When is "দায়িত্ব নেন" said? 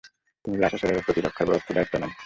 1.77-2.11